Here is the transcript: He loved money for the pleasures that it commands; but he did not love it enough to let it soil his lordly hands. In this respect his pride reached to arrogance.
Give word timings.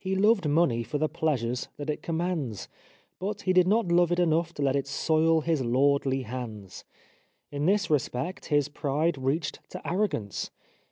He 0.00 0.16
loved 0.16 0.48
money 0.48 0.82
for 0.82 0.98
the 0.98 1.08
pleasures 1.08 1.68
that 1.76 1.88
it 1.88 2.02
commands; 2.02 2.68
but 3.20 3.42
he 3.42 3.52
did 3.52 3.68
not 3.68 3.86
love 3.86 4.10
it 4.10 4.18
enough 4.18 4.52
to 4.54 4.62
let 4.62 4.74
it 4.74 4.88
soil 4.88 5.42
his 5.42 5.62
lordly 5.62 6.22
hands. 6.22 6.82
In 7.52 7.64
this 7.64 7.88
respect 7.88 8.46
his 8.46 8.68
pride 8.68 9.16
reached 9.16 9.60
to 9.70 9.88
arrogance. 9.88 10.50